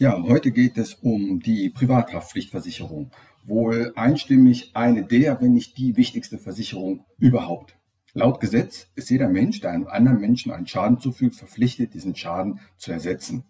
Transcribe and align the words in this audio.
Ja, 0.00 0.22
heute 0.22 0.52
geht 0.52 0.78
es 0.78 0.94
um 0.94 1.40
die 1.40 1.70
Privathaftpflichtversicherung. 1.70 3.10
Wohl 3.42 3.92
einstimmig 3.96 4.70
eine 4.74 5.04
der, 5.04 5.40
wenn 5.40 5.54
nicht 5.54 5.76
die 5.76 5.96
wichtigste 5.96 6.38
Versicherung 6.38 7.04
überhaupt. 7.18 7.76
Laut 8.14 8.38
Gesetz 8.38 8.92
ist 8.94 9.10
jeder 9.10 9.28
Mensch, 9.28 9.60
der 9.60 9.72
einem 9.72 9.88
anderen 9.88 10.20
Menschen 10.20 10.52
einen 10.52 10.68
Schaden 10.68 11.00
zufügt, 11.00 11.34
verpflichtet, 11.34 11.94
diesen 11.94 12.14
Schaden 12.14 12.60
zu 12.76 12.92
ersetzen. 12.92 13.42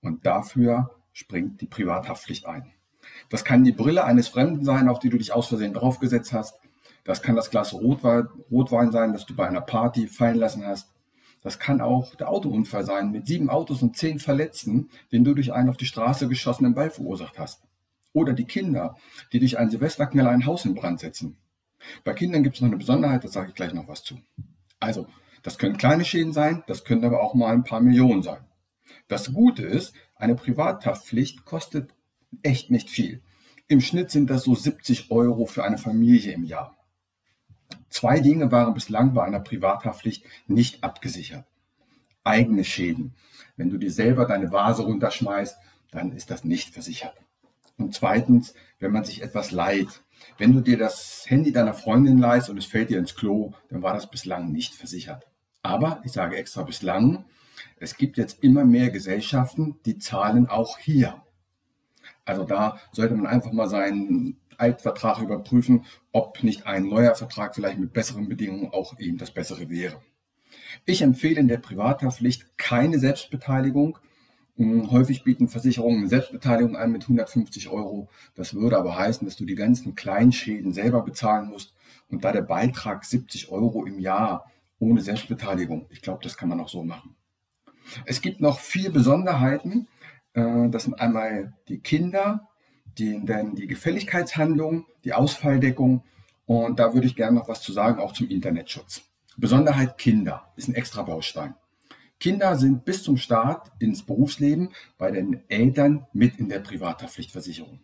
Und 0.00 0.24
dafür 0.24 0.90
springt 1.12 1.60
die 1.60 1.66
Privathaftpflicht 1.66 2.46
ein. 2.46 2.72
Das 3.28 3.44
kann 3.44 3.62
die 3.62 3.72
Brille 3.72 4.04
eines 4.04 4.28
Fremden 4.28 4.64
sein, 4.64 4.88
auf 4.88 5.00
die 5.00 5.10
du 5.10 5.18
dich 5.18 5.34
aus 5.34 5.48
Versehen 5.48 5.74
draufgesetzt 5.74 6.32
hast. 6.32 6.58
Das 7.04 7.20
kann 7.20 7.36
das 7.36 7.50
Glas 7.50 7.74
Rotwein, 7.74 8.26
Rotwein 8.50 8.90
sein, 8.90 9.12
das 9.12 9.26
du 9.26 9.36
bei 9.36 9.46
einer 9.46 9.60
Party 9.60 10.06
fallen 10.06 10.38
lassen 10.38 10.64
hast. 10.64 10.88
Das 11.40 11.58
kann 11.58 11.80
auch 11.80 12.14
der 12.16 12.28
Autounfall 12.30 12.84
sein 12.84 13.10
mit 13.10 13.26
sieben 13.26 13.48
Autos 13.48 13.82
und 13.82 13.96
zehn 13.96 14.18
Verletzten, 14.18 14.90
den 15.12 15.24
du 15.24 15.34
durch 15.34 15.52
einen 15.52 15.68
auf 15.68 15.76
die 15.76 15.86
Straße 15.86 16.28
geschossenen 16.28 16.74
Ball 16.74 16.90
verursacht 16.90 17.38
hast. 17.38 17.62
Oder 18.12 18.32
die 18.32 18.44
Kinder, 18.44 18.96
die 19.32 19.38
durch 19.38 19.58
einen 19.58 19.70
Silvesterknall 19.70 20.26
ein 20.26 20.46
Haus 20.46 20.64
in 20.64 20.74
Brand 20.74 21.00
setzen. 21.00 21.36
Bei 22.04 22.12
Kindern 22.12 22.42
gibt 22.42 22.56
es 22.56 22.60
noch 22.60 22.68
eine 22.68 22.76
Besonderheit, 22.76 23.22
da 23.22 23.28
sage 23.28 23.50
ich 23.50 23.54
gleich 23.54 23.72
noch 23.72 23.86
was 23.86 24.02
zu. 24.02 24.18
Also, 24.80 25.06
das 25.42 25.58
können 25.58 25.76
kleine 25.76 26.04
Schäden 26.04 26.32
sein, 26.32 26.64
das 26.66 26.84
können 26.84 27.04
aber 27.04 27.22
auch 27.22 27.34
mal 27.34 27.52
ein 27.52 27.64
paar 27.64 27.80
Millionen 27.80 28.22
sein. 28.22 28.44
Das 29.06 29.32
Gute 29.32 29.62
ist, 29.62 29.94
eine 30.16 30.34
Privathaftpflicht 30.34 31.44
kostet 31.44 31.94
echt 32.42 32.70
nicht 32.70 32.90
viel. 32.90 33.22
Im 33.68 33.80
Schnitt 33.80 34.10
sind 34.10 34.30
das 34.30 34.44
so 34.44 34.54
70 34.54 35.10
Euro 35.10 35.46
für 35.46 35.64
eine 35.64 35.78
Familie 35.78 36.32
im 36.32 36.44
Jahr. 36.44 36.77
Zwei 37.90 38.20
Dinge 38.20 38.52
waren 38.52 38.74
bislang 38.74 39.14
bei 39.14 39.24
einer 39.24 39.40
Privathaftpflicht 39.40 40.24
nicht 40.46 40.84
abgesichert. 40.84 41.44
Eigene 42.24 42.64
Schäden. 42.64 43.14
Wenn 43.56 43.70
du 43.70 43.78
dir 43.78 43.90
selber 43.90 44.26
deine 44.26 44.52
Vase 44.52 44.82
runterschmeißt, 44.82 45.56
dann 45.90 46.12
ist 46.12 46.30
das 46.30 46.44
nicht 46.44 46.74
versichert. 46.74 47.14
Und 47.78 47.94
zweitens, 47.94 48.54
wenn 48.78 48.92
man 48.92 49.04
sich 49.04 49.22
etwas 49.22 49.50
leiht. 49.50 50.02
Wenn 50.36 50.52
du 50.52 50.60
dir 50.60 50.76
das 50.76 51.24
Handy 51.28 51.52
deiner 51.52 51.74
Freundin 51.74 52.18
leihst 52.18 52.50
und 52.50 52.58
es 52.58 52.66
fällt 52.66 52.90
dir 52.90 52.98
ins 52.98 53.14
Klo, 53.14 53.52
dann 53.68 53.82
war 53.82 53.94
das 53.94 54.10
bislang 54.10 54.50
nicht 54.50 54.74
versichert. 54.74 55.26
Aber, 55.62 56.02
ich 56.04 56.12
sage 56.12 56.36
extra 56.36 56.62
bislang, 56.62 57.24
es 57.78 57.96
gibt 57.96 58.18
jetzt 58.18 58.42
immer 58.42 58.64
mehr 58.64 58.90
Gesellschaften, 58.90 59.78
die 59.86 59.98
zahlen 59.98 60.48
auch 60.48 60.78
hier. 60.78 61.22
Also 62.24 62.44
da 62.44 62.78
sollte 62.92 63.14
man 63.14 63.26
einfach 63.26 63.52
mal 63.52 63.68
seinen 63.68 64.38
Altvertrag 64.58 65.20
überprüfen, 65.20 65.84
ob 66.12 66.42
nicht 66.42 66.66
ein 66.66 66.84
neuer 66.84 67.14
Vertrag 67.14 67.54
vielleicht 67.54 67.78
mit 67.78 67.92
besseren 67.92 68.28
Bedingungen 68.28 68.72
auch 68.72 68.98
eben 68.98 69.18
das 69.18 69.30
bessere 69.30 69.70
wäre. 69.70 70.00
Ich 70.84 71.02
empfehle 71.02 71.40
in 71.40 71.48
der 71.48 71.58
Privathaftpflicht 71.58 72.58
keine 72.58 72.98
Selbstbeteiligung. 72.98 73.98
Hm, 74.56 74.90
häufig 74.90 75.22
bieten 75.22 75.48
Versicherungen 75.48 76.08
Selbstbeteiligung 76.08 76.76
an 76.76 76.92
mit 76.92 77.02
150 77.02 77.68
Euro. 77.68 78.08
Das 78.34 78.54
würde 78.54 78.76
aber 78.76 78.98
heißen, 78.98 79.26
dass 79.26 79.36
du 79.36 79.44
die 79.44 79.54
ganzen 79.54 79.94
Kleinschäden 79.94 80.72
selber 80.72 81.02
bezahlen 81.02 81.48
musst 81.48 81.74
und 82.08 82.24
da 82.24 82.32
der 82.32 82.42
Beitrag 82.42 83.04
70 83.04 83.50
Euro 83.50 83.84
im 83.84 83.98
Jahr 83.98 84.50
ohne 84.80 85.00
Selbstbeteiligung. 85.00 85.86
Ich 85.90 86.02
glaube, 86.02 86.20
das 86.22 86.36
kann 86.36 86.48
man 86.48 86.60
auch 86.60 86.68
so 86.68 86.82
machen. 86.82 87.14
Es 88.04 88.20
gibt 88.20 88.40
noch 88.40 88.58
vier 88.58 88.90
Besonderheiten. 88.90 89.88
Äh, 90.34 90.68
das 90.70 90.84
sind 90.84 90.94
einmal 90.94 91.52
die 91.68 91.78
Kinder, 91.78 92.48
die, 92.98 93.24
dann 93.24 93.54
die 93.54 93.66
Gefälligkeitshandlung, 93.66 94.86
die 95.04 95.12
Ausfalldeckung 95.12 96.02
und 96.46 96.78
da 96.78 96.94
würde 96.94 97.06
ich 97.06 97.16
gerne 97.16 97.38
noch 97.38 97.48
was 97.48 97.60
zu 97.60 97.72
sagen, 97.72 98.00
auch 98.00 98.12
zum 98.12 98.28
Internetschutz. 98.28 99.02
Besonderheit 99.36 99.98
Kinder 99.98 100.52
ist 100.56 100.68
ein 100.68 100.74
extra 100.74 101.02
Baustein. 101.02 101.54
Kinder 102.18 102.56
sind 102.56 102.84
bis 102.84 103.04
zum 103.04 103.16
Start 103.16 103.70
ins 103.78 104.04
Berufsleben 104.04 104.70
bei 104.96 105.10
den 105.10 105.42
Eltern 105.48 106.06
mit 106.12 106.38
in 106.38 106.48
der 106.48 106.58
Privathaftpflichtversicherung. 106.58 107.80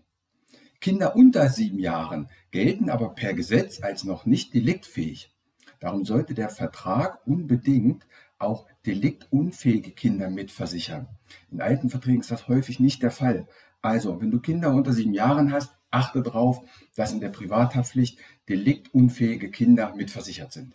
Kinder 0.80 1.14
unter 1.14 1.48
sieben 1.48 1.78
Jahren 1.78 2.28
gelten 2.50 2.90
aber 2.90 3.14
per 3.14 3.34
Gesetz 3.34 3.82
als 3.82 4.04
noch 4.04 4.26
nicht 4.26 4.52
deliktfähig. 4.52 5.30
Darum 5.78 6.04
sollte 6.04 6.34
der 6.34 6.48
Vertrag 6.48 7.26
unbedingt 7.26 8.06
auch 8.38 8.66
deliktunfähige 8.84 9.92
Kinder 9.92 10.30
mitversichern. 10.30 11.08
In 11.50 11.60
alten 11.60 11.90
Verträgen 11.90 12.20
ist 12.20 12.30
das 12.30 12.48
häufig 12.48 12.80
nicht 12.80 13.02
der 13.02 13.10
Fall. 13.10 13.46
Also, 13.84 14.18
wenn 14.22 14.30
du 14.30 14.40
Kinder 14.40 14.72
unter 14.72 14.94
sieben 14.94 15.12
Jahren 15.12 15.52
hast, 15.52 15.76
achte 15.90 16.22
darauf, 16.22 16.62
dass 16.96 17.12
in 17.12 17.20
der 17.20 17.28
Privathaftpflicht 17.28 18.18
deliktunfähige 18.48 19.50
Kinder 19.50 19.94
mitversichert 19.94 20.54
sind. 20.54 20.74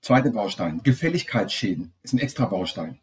Zweiter 0.00 0.30
Baustein, 0.30 0.84
Gefälligkeitsschäden 0.84 1.92
ist 2.04 2.12
ein 2.12 2.20
extra 2.20 2.46
Baustein. 2.46 3.00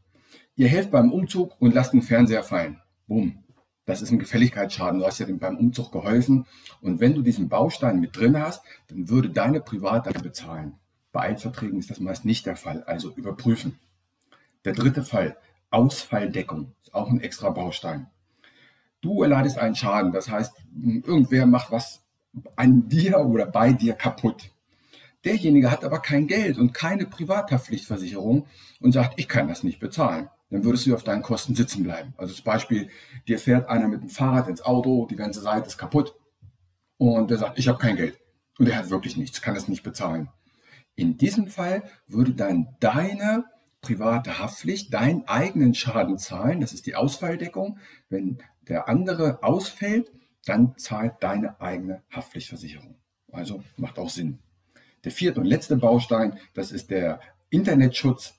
Ihr 0.55 0.69
helft 0.69 0.89
beim 0.89 1.11
Umzug 1.11 1.59
und 1.59 1.73
lasst 1.75 1.91
den 1.91 2.01
Fernseher 2.01 2.43
fallen. 2.43 2.79
Bumm. 3.07 3.43
Das 3.83 4.01
ist 4.01 4.11
ein 4.11 4.19
Gefälligkeitsschaden. 4.19 5.01
Du 5.01 5.05
hast 5.05 5.19
ja 5.19 5.25
beim 5.29 5.57
Umzug 5.57 5.91
geholfen. 5.91 6.45
Und 6.79 7.01
wenn 7.01 7.13
du 7.13 7.23
diesen 7.23 7.49
Baustein 7.49 7.99
mit 7.99 8.15
drin 8.15 8.39
hast, 8.39 8.63
dann 8.87 9.09
würde 9.09 9.31
deine 9.31 9.59
Privathaftpflicht 9.59 10.23
bezahlen. 10.23 10.77
Bei 11.11 11.23
Altverträgen 11.23 11.79
ist 11.79 11.89
das 11.89 11.99
meist 11.99 12.23
nicht 12.23 12.45
der 12.45 12.55
Fall, 12.55 12.83
also 12.85 13.11
überprüfen. 13.15 13.79
Der 14.63 14.71
dritte 14.71 15.03
Fall, 15.03 15.35
Ausfalldeckung, 15.71 16.73
ist 16.83 16.93
auch 16.93 17.09
ein 17.09 17.19
extra 17.19 17.49
Baustein. 17.49 18.07
Du 19.01 19.23
erleidest 19.23 19.57
einen 19.57 19.75
Schaden. 19.75 20.11
Das 20.11 20.29
heißt, 20.29 20.53
irgendwer 20.83 21.45
macht 21.45 21.71
was 21.71 22.01
an 22.55 22.87
dir 22.87 23.19
oder 23.19 23.45
bei 23.45 23.73
dir 23.73 23.93
kaputt. 23.93 24.51
Derjenige 25.25 25.69
hat 25.69 25.83
aber 25.83 25.99
kein 25.99 26.27
Geld 26.27 26.57
und 26.57 26.73
keine 26.73 27.05
Privathaftpflichtversicherung 27.05 28.47
und 28.79 28.91
sagt, 28.91 29.19
ich 29.19 29.27
kann 29.27 29.47
das 29.47 29.63
nicht 29.63 29.79
bezahlen. 29.79 30.29
Dann 30.49 30.63
würdest 30.63 30.85
du 30.85 30.95
auf 30.95 31.03
deinen 31.03 31.21
Kosten 31.21 31.55
sitzen 31.55 31.83
bleiben. 31.83 32.13
Also 32.17 32.33
das 32.33 32.41
Beispiel, 32.41 32.89
dir 33.27 33.39
fährt 33.39 33.69
einer 33.69 33.87
mit 33.87 34.01
dem 34.01 34.09
Fahrrad 34.09 34.47
ins 34.47 34.61
Auto, 34.61 35.07
die 35.09 35.15
ganze 35.15 35.41
Seite 35.41 35.67
ist 35.67 35.77
kaputt 35.77 36.15
und 36.97 37.29
der 37.29 37.37
sagt, 37.37 37.57
ich 37.57 37.67
habe 37.67 37.79
kein 37.79 37.95
Geld. 37.95 38.19
Und 38.57 38.67
er 38.67 38.77
hat 38.77 38.89
wirklich 38.89 39.15
nichts, 39.15 39.41
kann 39.41 39.55
es 39.55 39.67
nicht 39.67 39.83
bezahlen. 39.83 40.29
In 40.95 41.17
diesem 41.17 41.47
Fall 41.47 41.83
würde 42.07 42.33
dann 42.33 42.75
deine 42.79 43.45
private 43.81 44.39
Haftpflicht 44.39 44.93
deinen 44.93 45.27
eigenen 45.27 45.73
Schaden 45.73 46.17
zahlen. 46.17 46.61
Das 46.61 46.73
ist 46.73 46.85
die 46.85 46.95
Ausfalldeckung. 46.95 47.79
Wenn 48.09 48.37
der 48.67 48.89
andere 48.89 49.43
ausfällt, 49.43 50.11
dann 50.45 50.77
zahlt 50.77 51.15
deine 51.21 51.59
eigene 51.61 52.01
Haftpflichtversicherung. 52.11 52.95
Also 53.31 53.63
macht 53.77 53.99
auch 53.99 54.09
Sinn. 54.09 54.39
Der 55.03 55.11
vierte 55.11 55.39
und 55.39 55.45
letzte 55.45 55.77
Baustein, 55.77 56.37
das 56.53 56.71
ist 56.71 56.91
der 56.91 57.19
Internetschutz. 57.49 58.35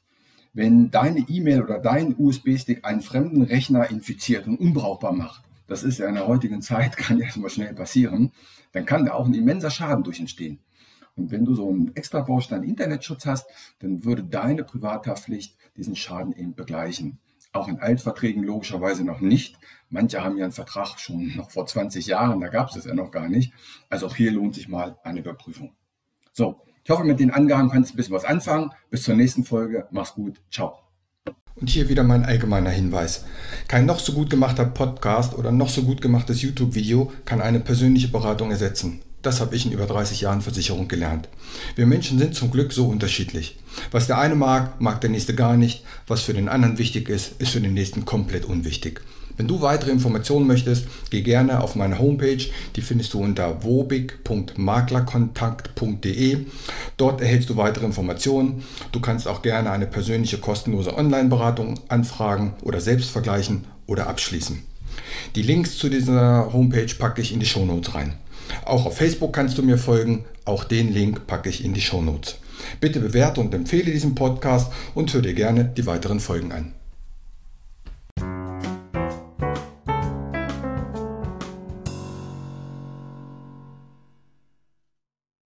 Wenn 0.53 0.91
deine 0.91 1.21
E-Mail 1.21 1.63
oder 1.63 1.79
dein 1.79 2.15
USB-Stick 2.17 2.85
einen 2.85 3.01
fremden 3.01 3.43
Rechner 3.43 3.91
infiziert 3.91 4.47
und 4.47 4.61
unbrauchbar 4.61 5.13
macht, 5.13 5.45
das 5.67 5.83
ist 5.83 5.99
ja 5.99 6.09
in 6.09 6.15
der 6.15 6.27
heutigen 6.27 6.61
Zeit, 6.61 6.97
kann 6.97 7.19
ja 7.19 7.27
mal 7.37 7.49
schnell 7.49 7.75
passieren, 7.75 8.33
dann 8.73 8.87
kann 8.87 9.07
da 9.07 9.15
auch 9.15 9.27
ein 9.27 9.35
immenser 9.35 9.71
Schaden 9.71 10.05
durch 10.05 10.21
entstehen. 10.21 10.61
Und 11.15 11.31
wenn 11.31 11.45
du 11.45 11.55
so 11.55 11.69
einen 11.69 11.95
extra 11.95 12.21
Baustein 12.21 12.63
Internetschutz 12.63 13.27
hast, 13.27 13.47
dann 13.81 14.05
würde 14.05 14.25
deine 14.25 14.65
Privathaftpflicht 14.65 15.57
diesen 15.77 15.97
Schaden 15.97 16.33
eben 16.35 16.55
begleichen. 16.55 17.19
Auch 17.53 17.69
in 17.69 17.81
Altverträgen 17.81 18.43
logischerweise 18.43 19.05
noch 19.05 19.21
nicht. 19.21 19.59
Manche 19.91 20.25
haben 20.25 20.39
ja 20.39 20.45
einen 20.45 20.53
Vertrag 20.53 20.99
schon 20.99 21.37
noch 21.37 21.51
vor 21.51 21.67
20 21.67 22.07
Jahren, 22.07 22.41
da 22.41 22.49
gab 22.49 22.71
es 22.71 22.77
es 22.77 22.87
ja 22.87 22.95
noch 22.95 23.11
gar 23.11 23.29
nicht. 23.29 23.53
Also 23.91 24.07
auch 24.07 24.17
hier 24.17 24.33
lohnt 24.33 24.55
sich 24.55 24.69
mal 24.69 24.97
eine 25.05 25.21
Überprüfung. 25.21 25.75
So, 26.33 26.63
ich 26.85 26.91
hoffe, 26.91 27.05
mit 27.05 27.21
den 27.21 27.31
Angaben 27.31 27.71
kannst 27.71 27.91
du 27.91 27.95
ein 27.95 27.97
bisschen 27.99 28.15
was 28.15 28.25
anfangen. 28.25 28.71
Bis 28.91 29.03
zur 29.03 29.15
nächsten 29.15 29.45
Folge. 29.45 29.87
Mach's 29.91 30.15
gut. 30.15 30.41
Ciao. 30.51 30.79
Und 31.55 31.69
hier 31.69 31.89
wieder 31.89 32.03
mein 32.03 32.25
allgemeiner 32.25 32.71
Hinweis. 32.71 33.25
Kein 33.69 33.87
noch 33.87 34.01
so 34.01 34.15
gut 34.15 34.31
gemachter 34.31 34.65
Podcast 34.65 35.37
oder 35.37 35.53
noch 35.53 35.69
so 35.69 35.83
gut 35.83 36.01
gemachtes 36.01 36.43
YouTube-Video 36.43 37.13
kann 37.25 37.41
eine 37.41 37.61
persönliche 37.61 38.09
Beratung 38.09 38.51
ersetzen. 38.51 39.03
Das 39.21 39.41
habe 39.41 39.55
ich 39.55 39.65
in 39.65 39.73
über 39.73 39.87
30 39.87 40.23
Jahren 40.23 40.41
Versicherung 40.41 40.89
gelernt. 40.89 41.29
Wir 41.77 41.87
Menschen 41.87 42.19
sind 42.19 42.35
zum 42.35 42.51
Glück 42.51 42.73
so 42.73 42.89
unterschiedlich. 42.89 43.61
Was 43.91 44.07
der 44.07 44.19
eine 44.19 44.35
mag, 44.35 44.81
mag 44.81 45.01
der 45.01 45.11
nächste 45.11 45.35
gar 45.35 45.57
nicht. 45.57 45.85
Was 46.07 46.23
für 46.23 46.35
den 46.35 46.49
anderen 46.49 46.79
wichtig 46.79 47.09
ist, 47.09 47.41
ist 47.41 47.51
für 47.51 47.61
den 47.61 47.75
nächsten 47.75 48.05
komplett 48.05 48.45
unwichtig. 48.45 49.01
Wenn 49.37 49.49
du 49.49 49.61
weitere 49.63 49.91
Informationen 49.91 50.47
möchtest, 50.47 50.87
geh 51.11 51.23
gerne 51.23 51.63
auf 51.63 51.75
meine 51.75 51.99
Homepage. 51.99 52.45
Die 52.77 52.83
findest 52.83 53.15
du 53.15 53.21
unter 53.21 53.65
wobig.maklerkontakt.de. 53.65 56.47
Dort 56.97 57.21
erhältst 57.21 57.51
du 57.51 57.57
weitere 57.57 57.87
Informationen. 57.87 58.63
Du 58.93 59.01
kannst 59.01 59.27
auch 59.27 59.43
gerne 59.43 59.71
eine 59.71 59.87
persönliche 59.87 60.39
kostenlose 60.39 60.97
Online-Beratung 60.97 61.81
anfragen 61.89 62.55
oder 62.63 62.81
selbst 62.81 63.11
vergleichen 63.11 63.65
oder 63.87 64.07
abschließen. 64.07 64.63
Die 65.35 65.43
Links 65.43 65.79
zu 65.79 65.89
dieser 65.89 66.53
Homepage 66.53 66.95
packe 66.99 67.23
ich 67.23 67.33
in 67.33 67.41
die 67.41 67.47
Shownotes 67.47 67.95
rein. 67.95 68.15
Auch 68.65 68.87
auf 68.87 68.97
Facebook 68.97 69.33
kannst 69.33 69.57
du 69.57 69.63
mir 69.63 69.79
folgen. 69.79 70.25
Auch 70.45 70.65
den 70.65 70.93
Link 70.93 71.27
packe 71.27 71.49
ich 71.49 71.65
in 71.65 71.73
die 71.73 71.81
Shownotes. 71.81 72.37
Bitte 72.81 73.01
bewerte 73.01 73.41
und 73.41 73.55
empfehle 73.55 73.91
diesen 73.91 74.15
Podcast 74.15 74.73
und 74.95 75.13
hör 75.13 75.23
dir 75.23 75.35
gerne 75.35 75.65
die 75.65 75.87
weiteren 75.87 76.21
Folgen 76.21 76.53
an. 76.53 76.73